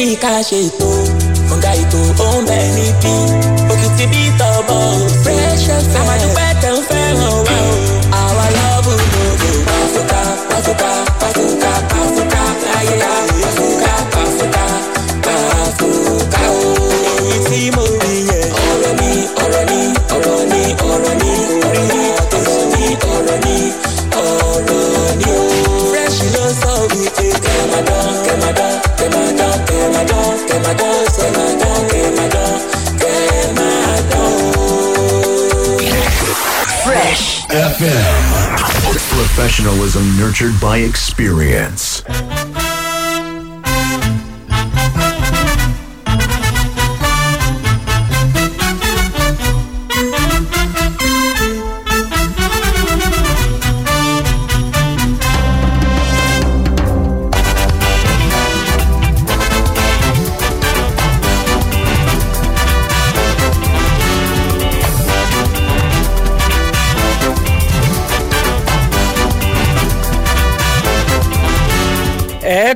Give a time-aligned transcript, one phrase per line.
[0.00, 0.90] kí ká ṣe ètò?
[1.54, 2.29] Ọ̀gá ètò ó
[37.10, 38.56] Fresh FM.
[39.10, 42.04] Professionalism nurtured by experience.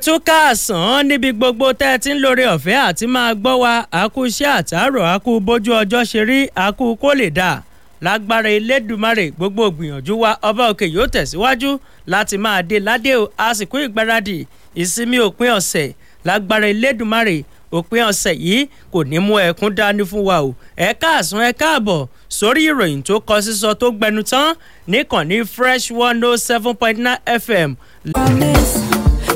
[0.05, 3.75] tún káàsán níbi gbogbo tẹ́ ẹ ti ń lórí ọ̀fẹ́ àti máa gbọ́ wa.
[4.01, 7.63] Àkú iṣẹ́ àtàárọ̀ àkú bójú ọjọ́ ṣe rí àkú kó lè dà.
[8.05, 11.71] Lágbára Elédùmarè gbogbo gbìyànjú wa ọba òkè yóò tẹ̀síwájú
[12.13, 13.25] láti máa dé ládé o.
[13.47, 14.47] Àsìkò ìgbáradì.
[14.83, 15.93] Ìsinmi òpin ọ̀sẹ̀
[16.27, 17.37] lágbára Elédùmarè
[17.77, 20.55] òpin ọ̀sẹ̀ yìí kò ní mú ẹkún dání fún wa o.
[20.77, 22.07] Ẹ káàsán ẹ káàbọ̀
[22.39, 24.55] sórí ìròyìn tó kọ sísọ tó gbẹnu tán
[24.91, 27.71] níkànnì fresh one oh seven point nine fm.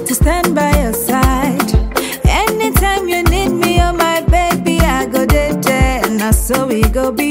[0.09, 1.71] to stand by your side.
[2.25, 6.09] Anytime you need me, oh my baby, I go there.
[6.09, 7.31] Now so we go be,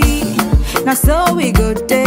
[0.86, 2.07] now so we go there.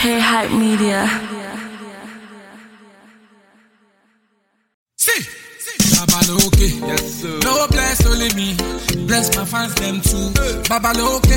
[0.00, 1.08] K Hype Media.
[4.96, 5.22] See,
[5.96, 7.38] Baba Loke, yes, sir.
[7.42, 8.56] no bless only me.
[9.06, 10.30] Bless my fans them too.
[10.68, 11.36] Baba Loke,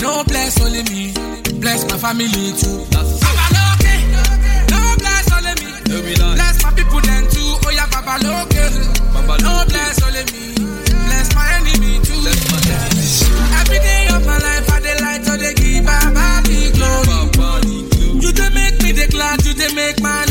[0.00, 1.12] no bless only me.
[1.60, 2.86] Bless my family too.
[2.92, 3.94] Baba Loke,
[4.70, 5.70] no bless only me.
[6.36, 7.50] Bless my people them too.
[7.66, 10.54] Oh yeah, Baba Loke, no bless only me.
[11.06, 12.20] Bless my enemy too.
[13.60, 14.01] Every day.
[19.44, 20.21] you did make my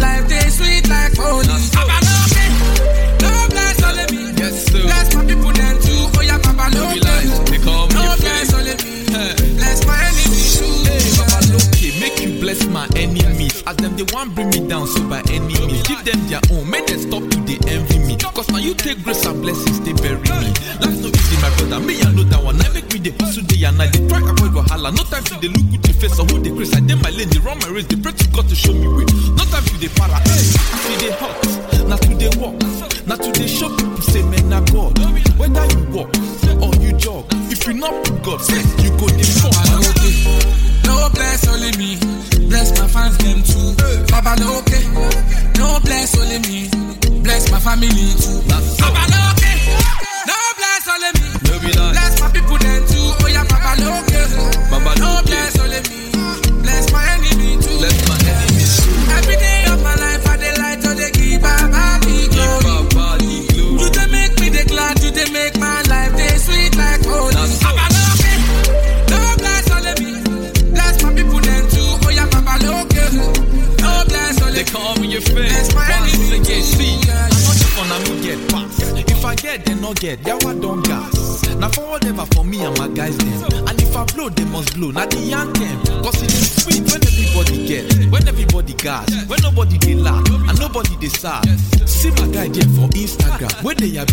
[93.81, 94.10] day I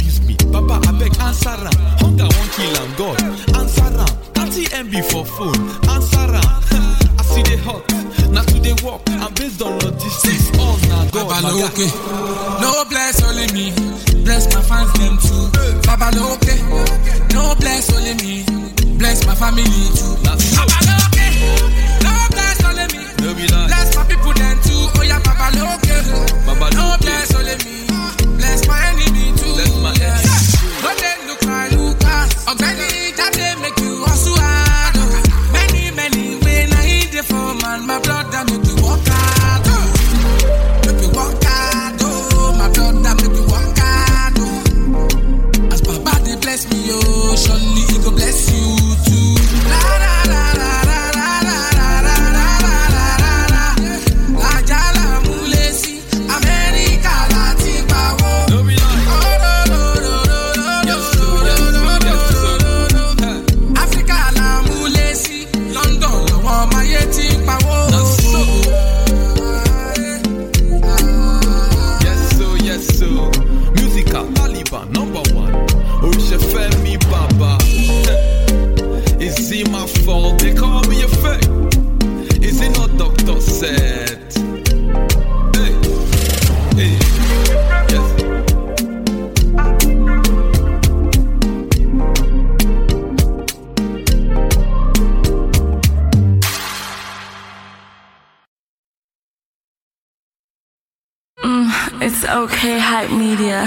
[102.39, 103.67] Okay Hype Media.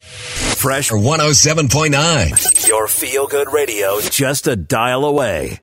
[0.00, 2.66] Fresh 107.9.
[2.66, 5.60] Your feel good radio, just a dial away.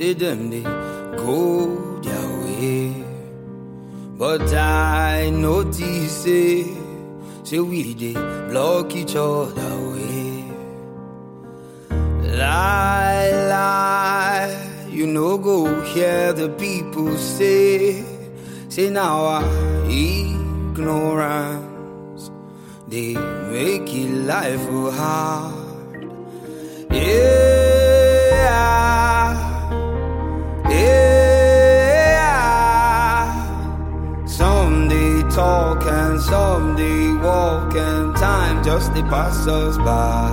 [0.00, 3.04] See them they go their way.
[4.16, 6.64] But I notice say,
[7.44, 8.14] say we they
[8.48, 10.44] block each other way.
[12.32, 14.56] Lie, lie,
[14.88, 18.02] you no go hear the people say,
[18.70, 19.44] say now I
[19.90, 21.50] ignorance.
[22.88, 23.16] They
[23.52, 24.66] make it life
[24.96, 26.10] hard.
[26.90, 27.50] Yeah.
[30.70, 32.26] Yeah.
[34.26, 39.02] Some they talk and some they walk, and time just they
[39.78, 40.30] by.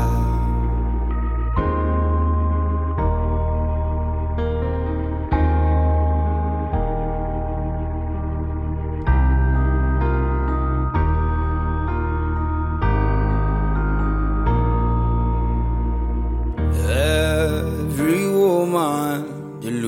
[16.89, 19.26] Every woman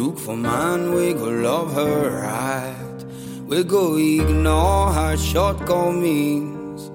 [0.09, 2.99] look for man, we go love her right.
[3.45, 6.89] We go ignore her shortcomings.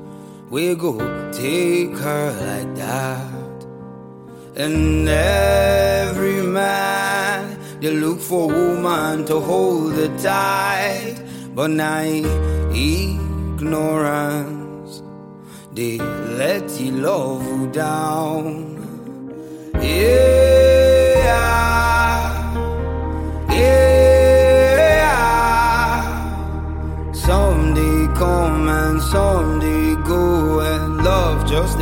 [0.50, 0.99] We go
[1.30, 3.66] take her like that.
[4.56, 11.23] And every man, they look for woman to hold the tight.
[11.54, 12.26] But night
[12.75, 13.85] ignorance,
[15.73, 15.99] they
[16.42, 18.75] let you love you down.
[19.80, 20.35] Yeah.
[23.54, 25.14] Yeah.
[27.12, 31.78] Someday come and someday go, and love just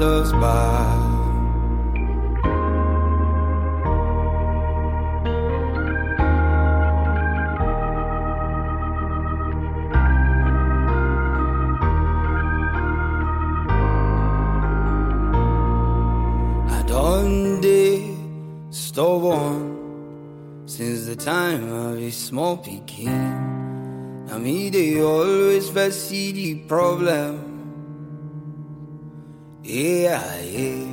[0.00, 1.14] us by.
[18.94, 19.73] stubborn
[20.76, 27.38] since the time of a small picking, I me they always see the problem.
[29.62, 30.84] Yeah, yeah.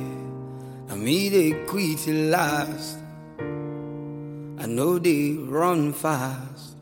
[0.88, 2.98] I me they quit last.
[3.40, 6.76] I know they run fast.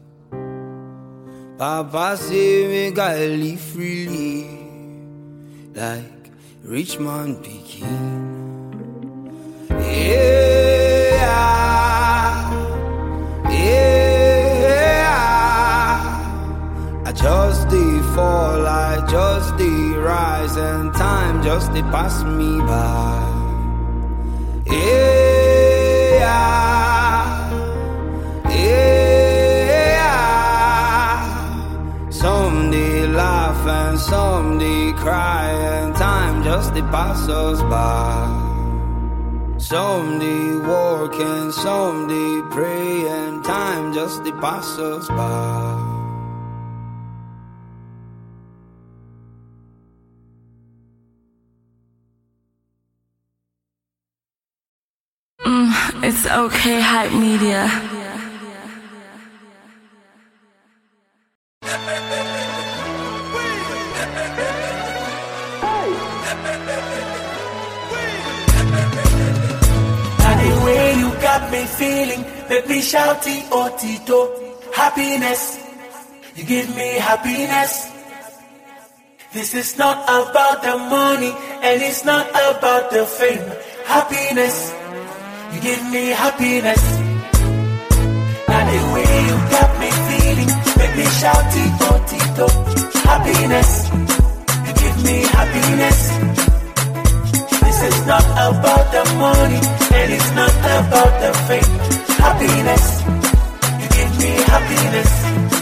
[1.57, 4.45] Papa say me gotta live freely,
[5.75, 6.31] like
[6.65, 8.21] rich man picking.
[9.71, 10.50] Yeah,
[18.21, 23.19] fall, I just did rise, and time just did pass me by.
[24.67, 26.11] Yeah,
[28.63, 30.01] yeah.
[32.23, 38.19] Some they laugh and some they cry, and time just did pass us by.
[39.73, 45.90] Some they work and some they pray, and time just they pass us by.
[56.23, 57.65] It's okay, hype media.
[70.41, 74.11] the way you got me feeling, make me shouty otito.
[74.11, 75.59] Oh, happiness,
[76.35, 77.73] you give me happiness.
[79.33, 83.47] This is not about the money, and it's not about the fame.
[83.87, 84.80] Happiness,
[85.53, 86.83] you give me happiness.
[88.49, 92.47] Now the way you got me feeling, make me shouty otito.
[93.11, 93.71] Happiness,
[94.67, 95.99] you give me happiness.
[97.65, 99.61] This is not about the money,
[99.99, 101.73] and it's not about the fame.
[102.25, 102.85] Happiness,
[103.81, 105.11] you give me happiness.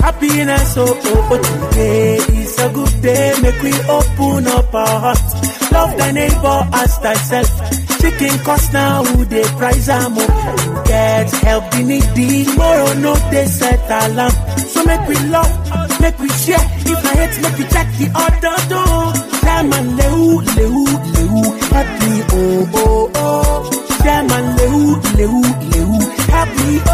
[0.09, 3.35] Happiness, oh, oh, oh, today is a good day.
[3.43, 5.71] Make we open up our hearts.
[5.73, 7.68] Love thy neighbor as thyself.
[8.01, 10.15] Chicken cost now, who they price am.
[10.15, 12.45] Get help the needy.
[12.45, 14.33] Tomorrow, no, they set alarm.
[14.73, 16.65] So make we love, make we share.
[16.93, 19.13] If I hate, make we check the other door.
[19.43, 21.41] Time and lehu, lehu, lehu.
[21.75, 23.71] Help me, oh, oh, oh.
[24.05, 24.83] Time and lehu,
[25.19, 25.97] lehu, lehu.
[26.33, 26.91] Help me, oh,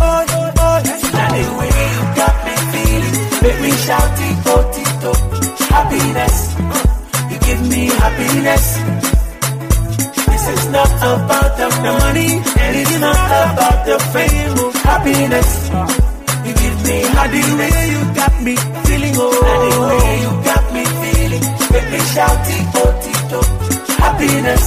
[0.00, 0.78] oh, oh, oh.
[1.14, 5.14] Now the way you got me feeling, make me shout it, oh.
[5.74, 6.36] Happiness,
[7.32, 8.64] you give me happiness.
[10.44, 14.52] This is not about the money, and it's not about the fame.
[14.60, 14.70] oh.
[14.84, 15.50] Happiness,
[16.44, 19.32] you give me happy the way you got me feeling, oh.
[19.72, 23.40] The way you got me feeling, make me shout it, oh, tito.
[24.04, 24.64] Happiness,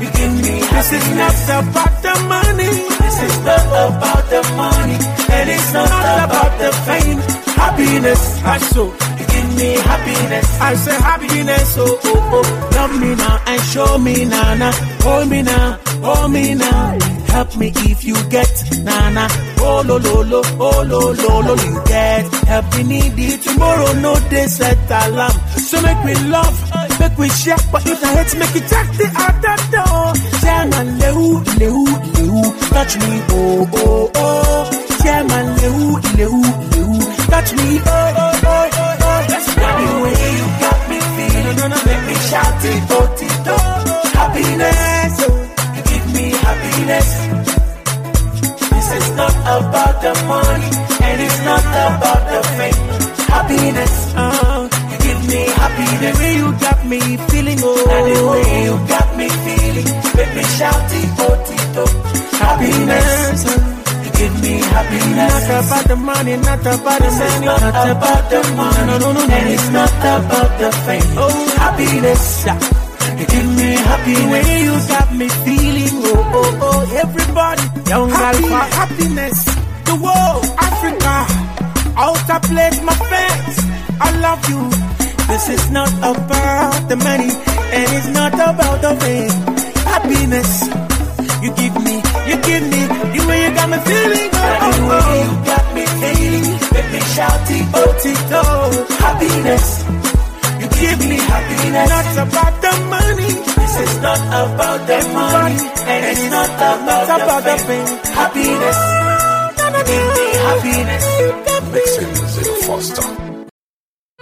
[0.00, 2.72] you give me This is not about the money.
[3.04, 4.98] This is not about the money,
[5.36, 5.90] and it's not,
[6.24, 7.18] about the fame.
[7.60, 8.84] Happiness, I so
[9.58, 10.60] me happiness.
[10.60, 12.70] I say happiness, oh oh oh.
[12.76, 14.72] Love me now and show me now, now.
[15.02, 16.98] Hold me now, hold me now.
[17.28, 18.50] Help me if you get
[18.82, 19.26] nana.
[19.60, 22.24] Oh lo lo lo, oh lo lo lo, you get.
[22.46, 25.32] Help me need it tomorrow, no day set alarm.
[25.68, 26.56] So make me love,
[27.00, 27.56] make we share.
[27.72, 30.06] But if I hate, make it jack the other door.
[30.40, 31.84] Chairman lehu lehu
[32.14, 34.84] lehu, touch me oh oh oh.
[35.02, 35.86] Chairman lehu
[36.18, 36.96] lehu lehu,
[37.30, 38.37] touch me oh oh.
[42.28, 43.56] Shout it oh tito.
[44.18, 45.14] Happiness,
[45.76, 47.08] you give me happiness.
[48.72, 50.70] This is not about the money,
[51.06, 52.80] and it's not about the fame.
[53.34, 53.94] Happiness,
[54.90, 56.16] you give me happiness.
[56.18, 57.94] The way you got me feeling, oh.
[57.94, 61.84] And the way you got me feeling, make me shout it, oh, Tito.
[62.38, 63.56] Happiness, you
[64.28, 65.48] give me happiness.
[65.48, 69.12] Not about the money, not about the money, not, not about the money, no, no,
[69.12, 71.10] no, no, and it's not about the fame.
[71.16, 72.46] Oh, happiness.
[73.18, 75.94] You give me happy the way you got me feeling.
[76.10, 77.62] Oh, oh, oh, everybody.
[77.90, 78.74] Young Happy, alpha.
[78.78, 79.38] happiness.
[79.88, 81.14] The world, Africa.
[81.96, 83.54] Outer place, my friends.
[84.00, 84.60] I love you.
[85.28, 87.30] This is not about the money,
[87.76, 89.30] and it's not about the fame.
[89.92, 90.50] Happiness.
[91.42, 91.94] You give me,
[92.28, 92.87] you give me, the way you
[93.68, 94.30] got me feeling.
[94.32, 94.72] Oh.
[94.72, 96.48] The way you got me feeling.
[96.74, 99.66] Make me shout it, oh, Happiness.
[100.60, 101.88] You give me happiness.
[101.90, 103.30] Not about the money.
[103.58, 105.58] This is not about the money.
[105.92, 107.88] And it's not about, about the fame.
[108.18, 108.78] Happiness.
[109.58, 111.04] You give me happiness.
[111.68, 113.02] Mixing Zero Foster.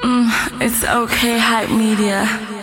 [0.03, 2.56] Mm, it's okay, hype media.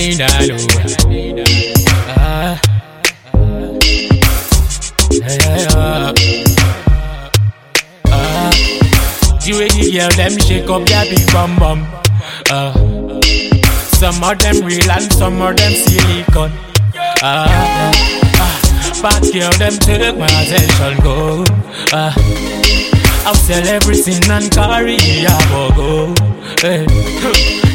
[0.00, 0.56] Need, I know.
[5.12, 6.12] Yeah, yeah,
[8.06, 8.50] ah.
[9.44, 11.80] The way the girl them shake up their big bum bum.
[12.50, 12.72] Ah,
[14.00, 16.52] some of them real and some of them silicone.
[17.22, 17.92] Ah,
[18.40, 18.56] ah.
[19.02, 21.44] Bad girl them take my attention go.
[21.92, 22.14] Ah.
[23.26, 25.38] I'll sell everything and carry a
[25.76, 26.14] go.
[26.60, 26.86] Hey.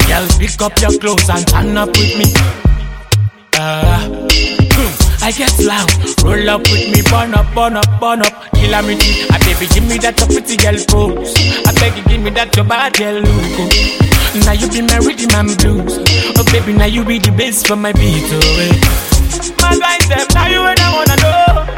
[0.07, 2.33] Girl, pick up your clothes and turn up with me.
[3.57, 4.27] Uh,
[5.21, 5.89] I get loud,
[6.23, 8.95] roll up with me, burn up, burn up, burn up, kill a me.
[8.95, 11.33] I ah, baby, give me that your pretty girl pose.
[11.65, 14.45] I beg you, give me that your bad girl look.
[14.45, 15.97] Now you be my rhythm and blues.
[16.37, 18.27] Oh baby, now you be the bass for my beat.
[18.29, 19.15] Oh, hey.
[19.61, 21.74] My guys, them, eh, now you ain't I wanna know.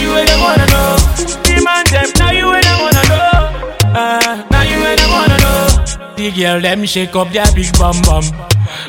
[0.00, 0.96] You ain't I wanna know.
[1.44, 4.00] Demand them, now you ain't I wanna know.
[4.00, 6.14] Uh, now you ain't I wanna know.
[6.16, 8.24] The girl them shake up their big bum bum.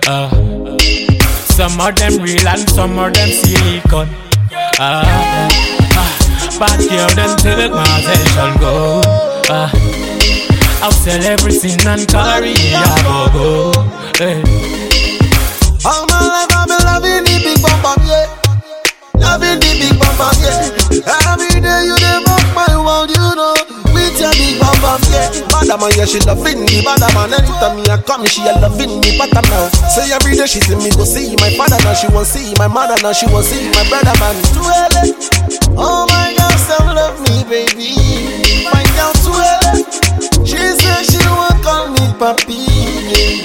[0.07, 0.29] Uh,
[1.57, 4.09] some of them real and some of them silicone.
[4.79, 5.03] Uh,
[5.99, 9.01] uh, bad girl them take my attention go.
[9.49, 9.69] Uh,
[10.81, 13.71] I'll sell everything and carry a go go.
[14.17, 14.41] Hey.
[15.85, 18.27] All my life I've been loving the big bum bum, yeah.
[19.15, 20.80] Loving the big bum bum, yeah.
[21.05, 23.53] Every day you dey rock my world, you know.
[23.91, 25.29] With your big bum bum, yeah.
[25.51, 27.33] Madam, yeah, she loving me, bad man.
[27.33, 29.67] Anytime me I come, she a loving me, better now.
[29.91, 31.93] Say every day she see me go see my father now.
[31.93, 33.11] She want see my mother now.
[33.13, 34.35] She want see my brother man.
[34.55, 35.11] Too early.
[35.75, 37.95] Oh my God, some love me, baby.
[38.67, 39.83] Find out too early.
[40.47, 42.63] She said she want call me papi.
[43.11, 43.43] Yeah.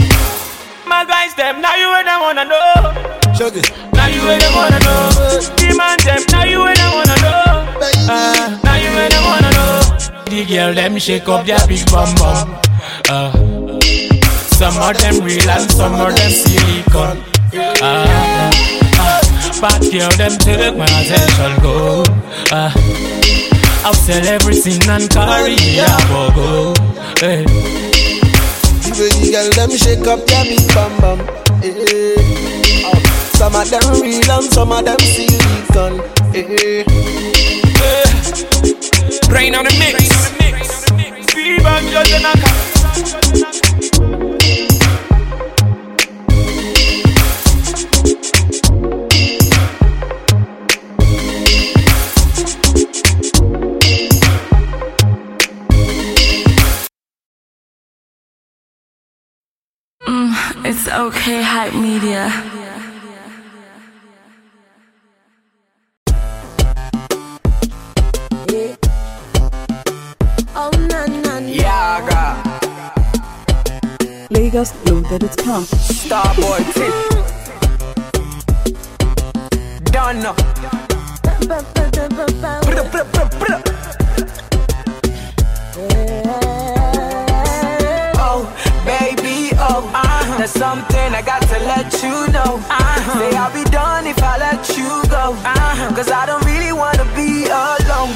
[0.86, 2.94] My guys, them, now you ain't I wanna know.
[3.34, 3.62] Shuggy.
[3.92, 5.56] Now you ain't I wanna know.
[5.56, 7.42] Demand them, now you ain't I wanna know.
[8.06, 9.80] Now you ain't wanna know.
[10.30, 12.58] The girl, them shake up their big bum bum.
[13.08, 13.32] Uh,
[14.54, 17.18] some of them real and some of them silicone.
[17.52, 18.50] Uh,
[18.98, 19.20] uh,
[19.60, 22.02] bad girl, them take my attention go.
[22.52, 22.70] Uh,
[23.84, 26.74] I'll sell everything and carry a go go.
[27.18, 27.44] Hey.
[28.86, 31.20] The girl them shake up their big bum bam.
[31.62, 31.72] Eh.
[32.86, 33.00] Oh,
[33.34, 36.00] some of them real and some of them silicone.
[39.30, 40.08] Rain on the mix.
[41.32, 42.56] Fever just in a
[60.68, 62.65] It's okay, hype media.
[74.46, 75.64] Lagos loaded its come.
[75.64, 76.94] Starboy Tip.
[79.86, 80.32] Donna.
[81.40, 81.64] Brr,
[82.92, 83.62] brr, brr, brr.
[85.78, 86.45] Oh,
[90.38, 92.60] there's something I got to let you know.
[92.68, 93.18] Uh-huh.
[93.18, 95.32] Say I'll be done if I let you go.
[95.32, 95.94] Uh-huh.
[95.96, 98.12] Cause I don't really wanna be alone.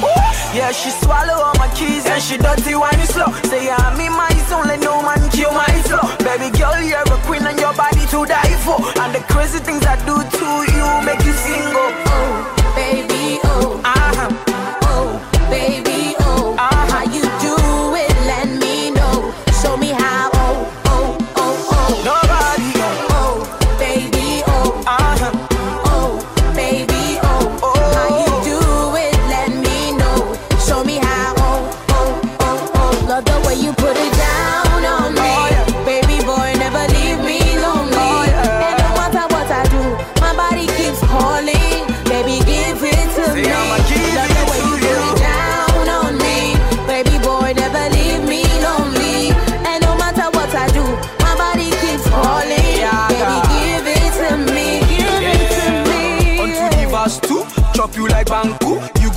[0.53, 3.31] Yeah, she swallow all my keys and she dirty when you slow.
[3.49, 6.05] Say I'm in my zone, let no man kill my flow.
[6.21, 8.77] Baby girl, you're a queen and your body to die for.
[9.01, 11.89] And the crazy things I do to you make you single.
[12.05, 13.00] Oh, baby,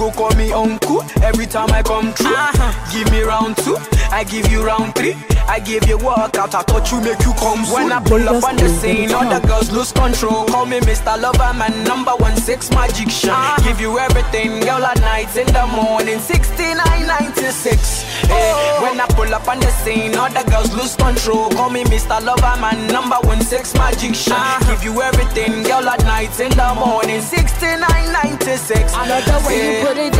[0.05, 2.35] go call me uncle every time I come through.
[2.35, 2.93] Uh-huh.
[2.93, 3.77] Give me round two,
[4.11, 5.17] I give you round three.
[5.47, 7.75] I give you workout, I thought you make you come soon.
[7.75, 10.47] When I pull up on the scene, all the girls lose control.
[10.47, 11.21] Call me Mr.
[11.21, 13.31] Lover, man, number one six magician.
[13.31, 13.63] Uh-huh.
[13.63, 16.19] Give you everything, girl, at night in the morning.
[16.19, 18.03] 69, 96.
[18.25, 18.83] Hey, oh.
[18.83, 21.51] when I pull up on the scene, all the girls lose control.
[21.51, 22.25] Call me Mr.
[22.25, 24.33] Lover, man, number one six magician.
[24.33, 24.65] Uh-huh.
[24.73, 27.21] Give you everything, girl, at night in the morning.
[27.21, 27.84] 69,
[28.55, 28.95] 96.
[28.95, 30.14] I love the way you put it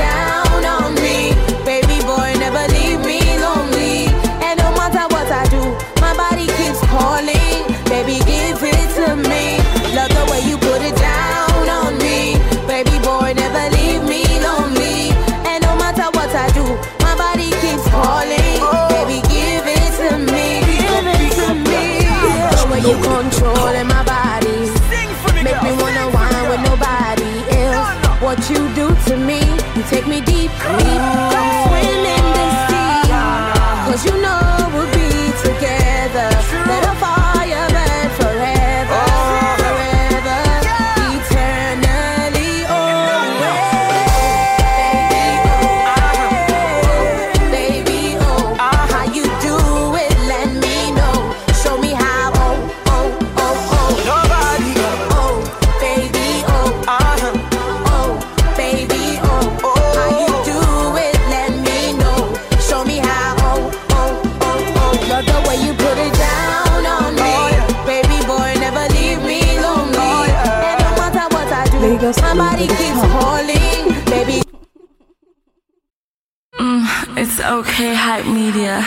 [77.55, 78.83] okay, hype media.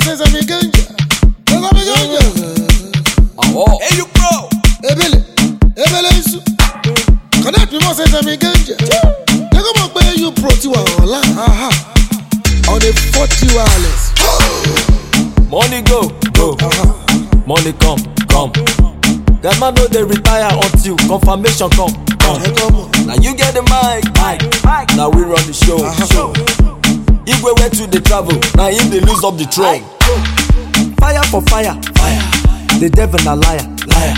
[0.00, 0.82] Sesame ganja.
[1.48, 2.20] Sesame ganja.
[3.80, 4.48] Hey, you bro.
[4.82, 5.24] Ebele.
[5.76, 6.40] Ebele isu.
[7.42, 8.76] Connect me more sesame ganja.
[8.76, 11.38] They go back pay you pro ti wa online.
[11.38, 11.70] Aha.
[12.68, 14.12] On the 40 wireless.
[15.50, 16.56] Money go, go.
[17.46, 18.52] Money come, come.
[19.42, 22.83] That man no dey retire until confirmation come, come.
[24.96, 25.78] Now we run the show,
[26.10, 26.32] show.
[27.30, 29.80] Igwe went to the travel, now him dey lose up the throne.
[30.98, 32.22] Fire for fire, fire.
[32.82, 34.14] The devil na liar, liar.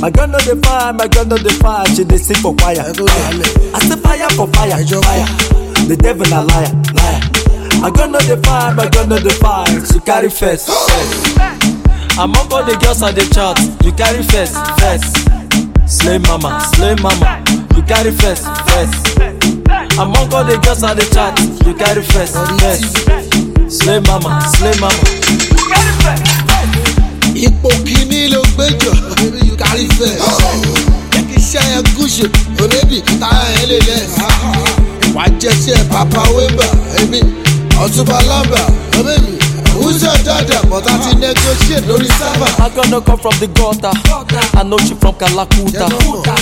[0.00, 2.80] My girl no dey fire, my girl no dey fire, she dey sing for choir.
[2.80, 5.28] I say fire for fire, fire.
[5.84, 7.20] The devil na liar, liar.
[7.84, 11.36] My girl no dey fire, my girl no dey fire, she carry first, first.
[12.18, 15.12] Among all the girls on the chart, you carry first, first.
[15.88, 17.44] Slay mama, slay mama,
[17.76, 18.96] you carry first, first
[19.98, 21.34] among all the girls on the chat.
[21.66, 22.84] You carry first first.
[23.70, 25.02] Slay mama slay mama.
[27.34, 28.92] ipò kìíní ló gbẹjọ
[29.46, 30.20] you carry first
[31.36, 32.26] iṣẹ́ yẹn gúúsù
[32.62, 34.02] òrébì táyà yẹn lè lẹ̀.
[35.14, 36.66] Wàá jẹ́ sí ẹ̀ pàpà wébà
[37.00, 37.20] ẹ̀mí
[37.84, 38.60] ọ̀túnba lábà
[39.14, 39.39] ẹ̀mí.
[39.74, 39.74] Lámbà.
[39.74, 42.46] Bébí wúṣọ̀ dáadáa bọ̀tà ti negotiate lórí sábà.
[42.58, 43.92] My girl no come from the gutter.
[44.54, 45.88] I know she from Kalakuta.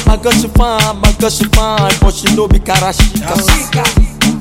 [0.06, 3.36] My girl she fine, my girl she fine, but she no be Karashika.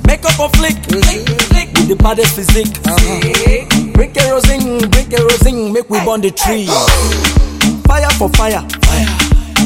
[0.07, 2.77] Make up a flick, with the baddest physique.
[2.85, 3.91] Uh-huh.
[3.93, 6.65] Bring kerosene, bring kerosene, make we burn the tree.
[7.85, 9.07] Fire for fire, fire.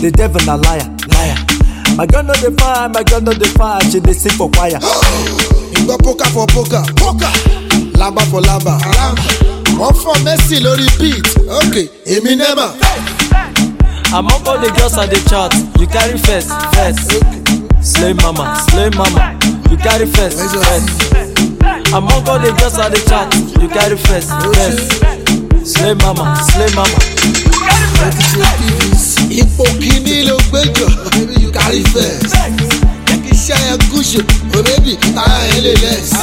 [0.02, 1.38] The devil na liar, liar.
[1.98, 4.80] My girl no dey fire, my girl no dey fire, she dey sing for choir.
[5.82, 6.82] Ìgbọ́ pókà for pókà.
[7.02, 7.30] Pókà.
[8.00, 8.78] Lámbà for lámbà.
[9.80, 11.26] Wọ́n fọ Messi lórí beat.
[11.60, 11.76] Ok,
[12.06, 12.68] èmi nẹ́mà.
[14.14, 17.08] Among all the girls on the chart, you carry first, first.
[17.82, 19.38] Slay mama, slay mama,
[19.72, 20.90] you carry first, first.
[21.94, 24.84] Among all the girls on the chart, you carry first, first.
[25.66, 27.00] Slay mama, slay mama.
[29.40, 30.90] Ipò kìíní ló gbẹ́jọ̀.
[31.12, 32.34] Baby you carry first.
[33.32, 33.78] Iṣẹ́ yẹn
[35.16, 36.18] táyà yẹn lè lẹ́sì.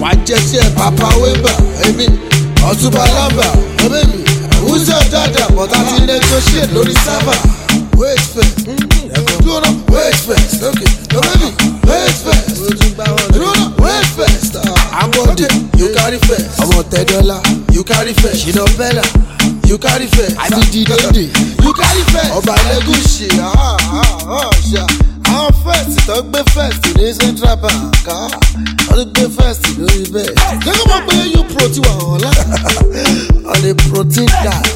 [0.00, 1.52] Wà á jẹ́sẹ̀ papa wémbà.
[1.86, 2.06] Èmi
[2.70, 3.46] ọ̀túnba lámbà.
[3.90, 4.18] Bébí
[4.66, 7.34] wúṣọ̀ dáadáa bọ̀tà ti negotiate lórí sábà.
[7.98, 8.58] Wait first.
[9.44, 10.62] Dúró náà wait first.
[10.68, 10.80] Ok,
[11.12, 11.48] bébí
[11.88, 12.48] wait first.
[13.34, 14.54] Dúró náà wait first.
[15.02, 15.46] Àmọ̀dé
[15.78, 16.58] you carry first.
[16.62, 17.38] Ọmọ tẹ̀dọ́là
[17.74, 18.46] you carry first.
[18.46, 19.02] Ṣìnà bẹ́là
[19.72, 20.36] you carry first.
[20.36, 21.32] I be the dede.
[21.64, 22.28] You carry first.
[22.36, 23.28] Ọba Elegushi.
[25.32, 28.06] Àwọn fẹ́ẹ̀sì tó gbé fẹ́ẹ̀sì ní Central Bank.
[28.88, 30.34] Wọ́n ti gbé fẹ́ẹ̀sì lórí bẹ́ẹ̀.
[30.64, 32.44] Gẹ́gẹ́ bá pé U Pro ti wà wọ́n lára.
[33.52, 34.66] On the protein diet.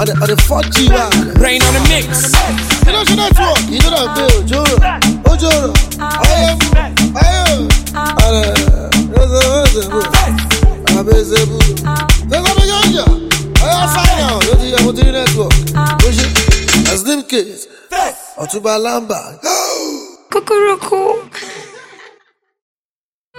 [0.00, 1.04] On the, on the 4G wa.
[1.40, 2.06] Brain on the mix.
[2.88, 4.76] Iléeṣẹ́ network yìí ló dà gbé òjò rò.
[5.32, 5.70] Òjò rò.
[6.22, 6.68] Ayé mu.
[7.20, 7.64] Ayé mu.
[8.26, 8.84] Ọ̀rẹ́ rẹ̀
[9.16, 10.14] rẹ̀ rẹ̀ rẹ̀ rẹ̀ rẹ̀
[10.98, 11.32] rẹ̀ rẹ̀
[12.30, 13.28] rẹ̀ rẹ̀ rẹ̀
[13.64, 14.42] Ayo sign out.
[14.46, 15.54] Yo ti yẹ mo ti rí network.
[16.04, 16.26] O ṣe.
[16.92, 17.66] Aslim case.
[18.42, 19.20] Ọ̀túnba Lamba.
[20.30, 21.28] Cuckoo.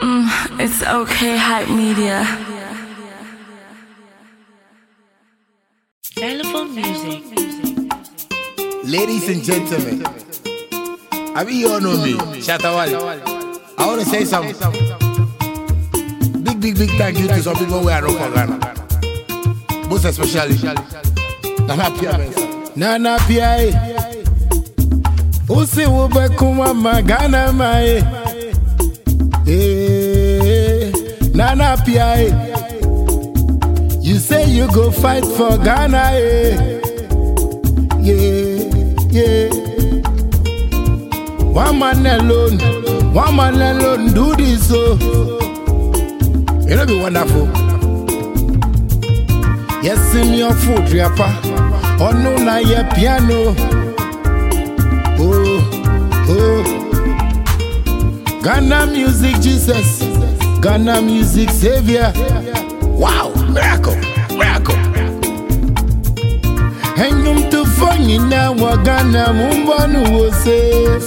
[0.02, 0.28] Mm,
[0.60, 2.26] it's okay, hype media.
[6.16, 7.24] Telephone music.
[8.84, 10.04] Ladies and gentlemen,
[11.36, 13.22] I mean, you all know me, Shatta Wale.
[13.78, 14.56] I want to say something.
[16.44, 18.69] big, big, big thank you to some people who are not from Ghana.
[23.28, 23.74] Pia.
[25.50, 28.04] Usi ube kuma magana mae.
[29.48, 30.92] Eh,
[31.86, 32.16] Pia.
[34.02, 36.80] You say you go fight for Ghana, eh?
[38.02, 38.64] Yeah,
[39.12, 39.50] yeah.
[41.54, 42.58] One man alone,
[43.14, 44.98] one man alone do this, oh.
[46.68, 47.69] It'll be wonderful.
[49.82, 51.30] Yes, in your food, Riapa.
[52.02, 53.56] Oh, no, na your piano.
[55.18, 55.62] Oh,
[56.30, 56.64] oh.
[58.44, 60.04] Ghana music, Jesus.
[60.62, 62.12] Ghana music, Savior.
[62.84, 63.96] Wow, miracle,
[64.36, 64.76] miracle.
[67.00, 71.00] Hengum to funny now, Ghana, Mumbanu, will say.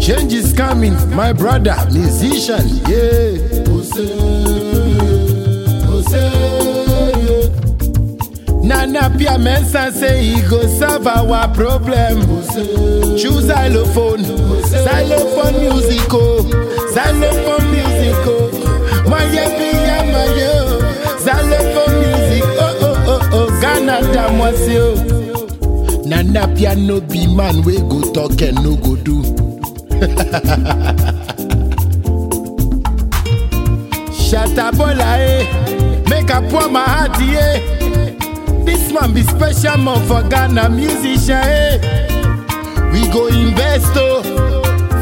[0.00, 3.51] Change is coming, my brother, musician, yeah.
[8.62, 12.20] Nana Pia Mensah say he go solve our problem.
[13.18, 14.24] Choose xylophone,
[14.64, 16.42] xylophone musical,
[16.94, 18.50] xylophone musical.
[19.10, 20.52] Maya Pia Mayo,
[21.18, 22.44] xylophone music.
[22.46, 24.86] Oh oh oh oh, Ghana Damwasio.
[26.06, 29.22] Nana Pia no be man we go talk and no go do.
[34.32, 37.58] Shatabola eh, make a pour my heart yeah.
[38.64, 41.78] This man be special man for Ghana musician eh.
[42.92, 44.22] We go invest oh,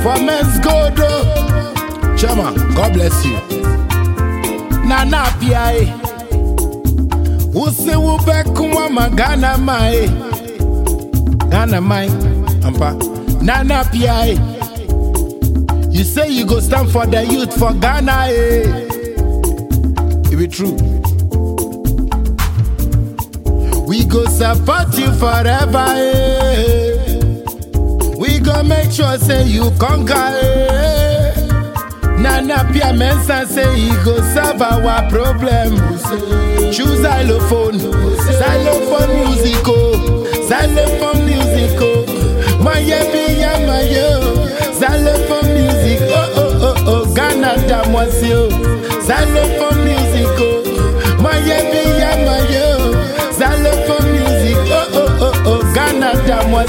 [0.02, 2.14] for Menzgold oh.
[2.18, 3.38] Chama, God bless you.
[4.88, 5.86] Nana Pia eh.
[7.54, 10.06] Use wo be kuma ma Ghana mai.
[11.50, 12.08] Ghana mai,
[12.66, 12.96] ampa.
[13.40, 15.86] Nana Pia eh.
[15.88, 18.89] You say you go stand for the youth for Ghana, eh?
[20.40, 20.72] Be true.
[23.86, 27.20] We go support you forever, eh?
[28.16, 31.34] We go make sure say you conquer, eh?
[32.16, 35.76] Nana Pia Mensah say he go solve our problem.
[36.72, 42.06] Choose xylophone, xylophone musical, xylophone musical.
[42.64, 46.00] Maya Pia Mayo, xylophone music.
[46.00, 48.49] Oh oh oh oh, Ghana Damwasio, xylophone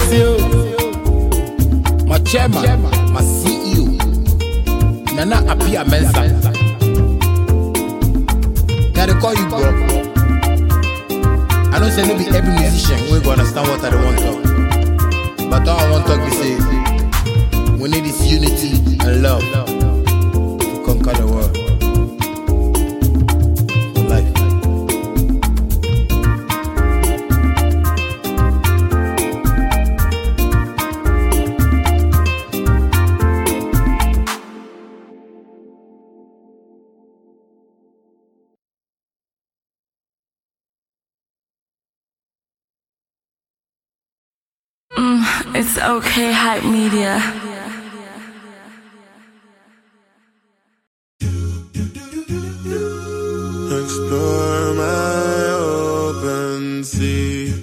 [0.01, 0.37] Damwasio.
[2.07, 2.81] My chairman,
[3.13, 3.85] my CEO,
[5.15, 6.51] Nana Apia Mensah.
[8.93, 9.59] Gotta call you, bro.
[11.73, 15.47] I don't say no be every musician we go understand what I don't want to.
[15.49, 19.80] But all I want to talk is we need this unity and love
[45.55, 47.15] it's okay, hype media.
[53.79, 57.53] Explore my open sea.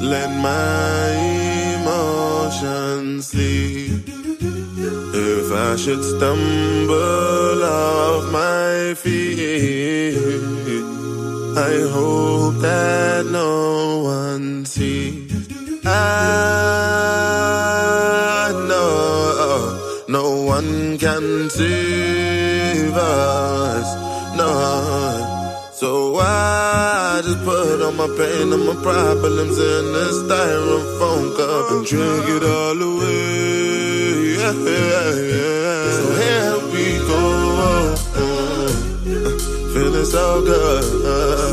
[0.00, 1.10] Let my
[1.78, 4.08] emotions sleep.
[5.12, 10.16] If I should stumble off my feet,
[11.56, 15.29] I hope that no one sees.
[20.08, 23.86] No one can save us,
[24.36, 24.50] no.
[25.72, 31.86] So I just put all my pain and my problems in this styrofoam cup and
[31.86, 34.34] drink it all away.
[34.34, 35.90] Yeah, yeah, yeah.
[35.98, 37.22] So here we go,
[39.72, 41.40] feeling so good.